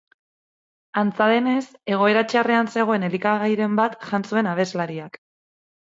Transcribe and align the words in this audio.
Antza 1.01 1.27
denez, 1.33 1.59
egoera 1.97 2.25
txarrean 2.33 2.73
zegoen 2.79 3.07
elikagairen 3.11 3.79
bat 3.85 3.97
jan 4.11 4.29
zuen 4.33 4.55
abeslariak. 4.57 5.27